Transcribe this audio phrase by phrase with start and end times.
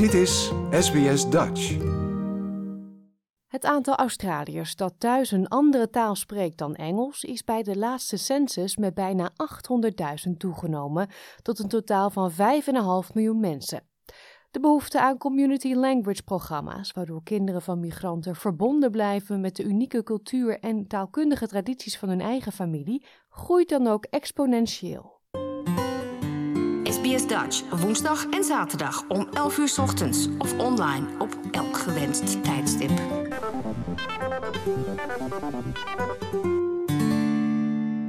[0.00, 1.76] Dit is SBS Dutch.
[3.46, 8.16] Het aantal Australiërs dat thuis een andere taal spreekt dan Engels is bij de laatste
[8.16, 9.30] census met bijna
[10.28, 11.08] 800.000 toegenomen
[11.42, 12.36] tot een totaal van 5,5
[13.14, 13.82] miljoen mensen.
[14.50, 20.02] De behoefte aan community language programma's, waardoor kinderen van migranten verbonden blijven met de unieke
[20.02, 25.19] cultuur en taalkundige tradities van hun eigen familie, groeit dan ook exponentieel.
[27.10, 32.90] SBS Dutch, woensdag en zaterdag om 11 uur ochtends of online op elk gewenst tijdstip.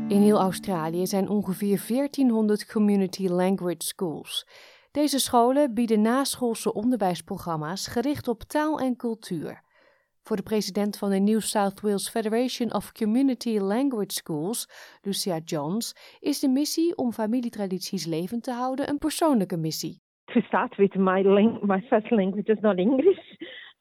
[0.08, 4.48] In heel Australië zijn ongeveer 1400 community language schools.
[4.92, 9.62] Deze scholen bieden naschoolse onderwijsprogramma's gericht op taal en cultuur.
[10.32, 14.68] Voor de president van de New South Wales Federation of Community Language Schools,
[15.02, 20.02] Lucia Johns, is de missie om familietradities levend te houden een persoonlijke missie.
[20.26, 21.24] To start with, my,
[21.62, 23.20] my first language is not English.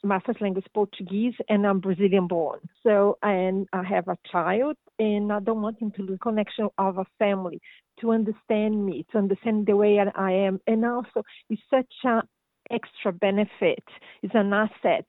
[0.00, 2.58] My first language is Portuguese, and I'm Brazilian born.
[2.82, 6.98] So, and I have a child, and I don't want him to lose connection of
[6.98, 7.60] a family,
[8.00, 12.22] to understand me, to understand the way I am, and also it's such an
[12.70, 13.84] extra benefit.
[14.22, 15.06] It's an asset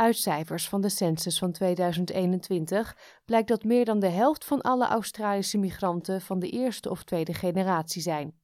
[0.00, 4.86] uit cijfers van de census van 2021 blijkt dat meer dan de helft van alle
[4.86, 8.34] Australische migranten van de eerste of tweede generatie zijn.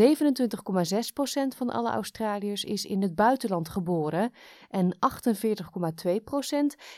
[0.00, 0.06] 27,6%
[1.56, 4.32] van alle Australiërs is in het buitenland geboren
[4.68, 5.00] en 48,2%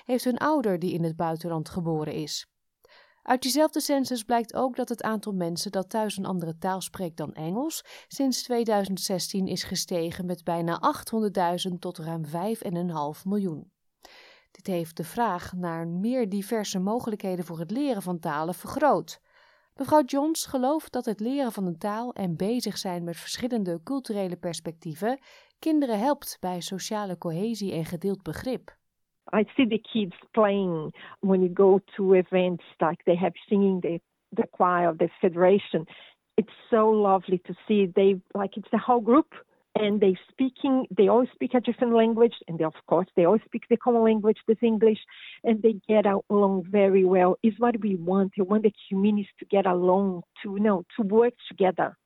[0.05, 2.47] heeft een ouder die in het buitenland geboren is.
[3.23, 7.17] Uit diezelfde census blijkt ook dat het aantal mensen dat thuis een andere taal spreekt
[7.17, 10.95] dan Engels sinds 2016 is gestegen met bijna
[11.69, 12.31] 800.000 tot ruim 5,5
[13.25, 13.72] miljoen.
[14.53, 19.20] Dit heeft de vraag naar meer diverse mogelijkheden voor het leren van talen vergroot.
[19.77, 24.36] Mevrouw Johns gelooft dat het leren van een taal en bezig zijn met verschillende culturele
[24.36, 25.19] perspectieven
[25.58, 28.77] kinderen helpt bij sociale cohesie en gedeeld begrip.
[29.34, 34.01] I see the kids playing when you go to events like they have singing the
[34.35, 35.86] the choir of the federation.
[36.35, 39.45] It's so lovely to see they like it's the whole group
[39.75, 43.39] and they speaking they all speak a different language and they, of course they all
[43.45, 44.99] speak the common language this english
[45.45, 47.39] and they get along very well.
[47.43, 48.33] Is what we want.
[48.37, 51.97] We want the communities to get along to know to work together.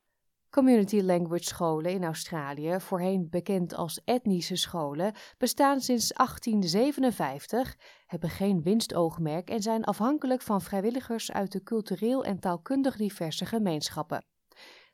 [0.49, 8.63] Community language scholen in Australië, voorheen bekend als etnische scholen, bestaan sinds 1857, hebben geen
[8.63, 14.36] winstoogmerk en zijn afhankelijk van vrijwilligers uit de cultureel en taalkundig diverse gemeenschappen.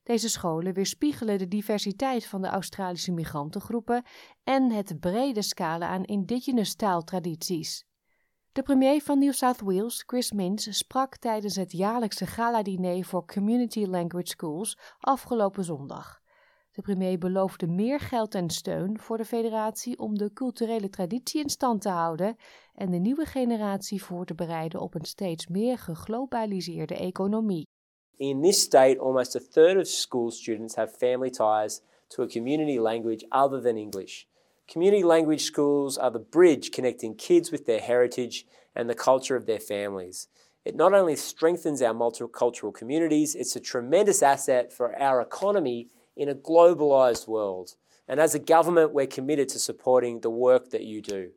[0.03, 4.03] Deze scholen weerspiegelen de diversiteit van de Australische migrantengroepen
[4.43, 7.85] en het brede scala aan indigenous taaltradities.
[8.51, 13.85] De premier van New South Wales, Chris Minns, sprak tijdens het jaarlijkse gala-diner voor Community
[13.85, 16.21] Language Schools afgelopen zondag.
[16.71, 21.49] De premier beloofde meer geld en steun voor de federatie om de culturele traditie in
[21.49, 22.35] stand te houden
[22.73, 27.67] en de nieuwe generatie voor te bereiden op een steeds meer geglobaliseerde economie.
[28.19, 32.77] In this state, almost a third of school students have family ties to a community
[32.79, 34.27] language other than English.
[34.67, 39.47] Community language schools are the bridge connecting kids with their heritage and the culture of
[39.47, 40.27] their families.
[40.63, 46.29] It not only strengthens our multicultural communities, it's a tremendous asset for our economy in
[46.29, 47.75] a globalised world.
[48.07, 51.31] And as a government, we're committed to supporting the work that you do.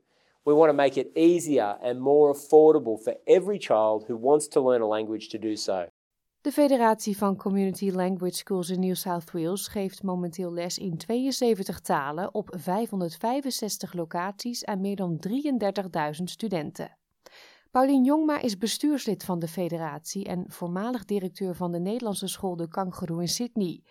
[0.44, 4.60] We want to make it easier and more affordable for every child who wants to
[4.60, 5.88] learn a language to do so.
[6.47, 11.81] De Federatie van Community Language Schools in New South Wales geeft momenteel les in 72
[11.81, 16.97] talen op 565 locaties aan meer dan 33.000 studenten.
[17.71, 22.69] Paulien Jongma is bestuurslid van de federatie en voormalig directeur van de Nederlandse school De
[22.69, 23.83] Kangaroo in Sydney.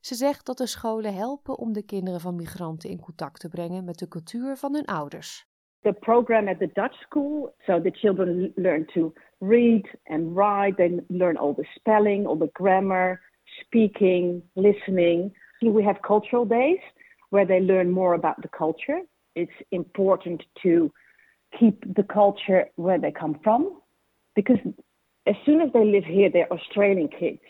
[0.00, 3.84] Ze zegt dat de scholen helpen om de kinderen van migranten in contact te brengen
[3.84, 5.46] met de cultuur van hun ouders.
[5.80, 9.12] The program at the Dutch school, so the children learn to
[9.46, 10.76] read and write.
[10.76, 13.20] They learn all the spelling, all the grammar,
[13.60, 15.32] speaking, listening.
[15.62, 16.78] We have cultural days
[17.30, 19.00] where they learn more about the culture.
[19.34, 20.92] It's important to
[21.58, 23.80] keep the culture where they come from
[24.34, 24.58] because
[25.26, 27.40] as soon as they live here, they're Australian kids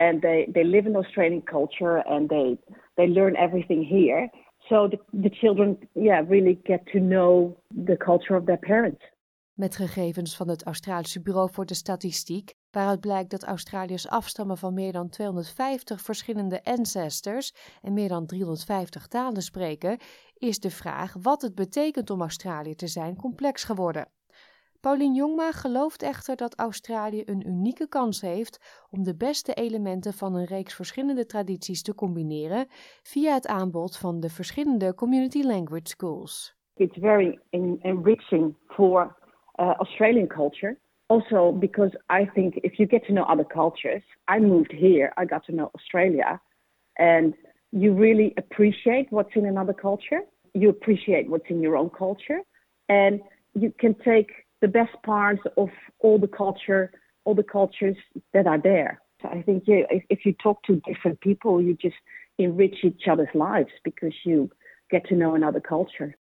[0.00, 2.58] and they, they live in Australian culture and they,
[2.96, 4.28] they learn everything here.
[4.68, 9.02] So the, the children yeah, really get to know the culture of their parents.
[9.54, 14.74] Met gegevens van het Australische Bureau voor de Statistiek, waaruit blijkt dat Australiërs afstammen van
[14.74, 19.98] meer dan 250 verschillende ancestors en meer dan 350 talen spreken,
[20.34, 24.08] is de vraag wat het betekent om Australiër te zijn complex geworden.
[24.80, 30.34] Paulien Jongma gelooft echter dat Australië een unieke kans heeft om de beste elementen van
[30.34, 32.66] een reeks verschillende tradities te combineren
[33.02, 36.56] via het aanbod van de verschillende community language schools.
[36.74, 37.38] It's very
[37.82, 39.16] enriching for
[39.58, 40.76] uh, Australian culture.
[41.08, 45.26] Also, because I think if you get to know other cultures, I moved here, I
[45.26, 46.40] got to know Australia,
[46.98, 47.34] and
[47.70, 50.20] you really appreciate what's in another culture.
[50.54, 52.40] You appreciate what's in your own culture,
[52.88, 53.20] and
[53.54, 54.30] you can take
[54.62, 55.68] the best parts of
[55.98, 56.92] all the culture,
[57.24, 57.96] all the cultures
[58.32, 59.00] that are there.
[59.20, 61.96] So I think yeah, if, if you talk to different people, you just
[62.38, 64.50] enrich each other's lives because you
[64.90, 66.16] get to know another culture.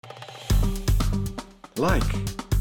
[1.76, 2.02] Like,